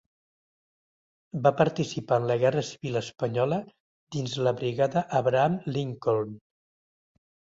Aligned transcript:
Va 1.47 1.51
participar 1.57 2.17
en 2.21 2.25
la 2.31 2.37
Guerra 2.43 2.63
Civil 2.69 2.97
Espanyola 3.01 3.59
dins 4.15 4.33
la 4.47 4.53
Brigada 4.61 5.03
Abraham 5.19 5.59
Lincoln. 5.77 6.33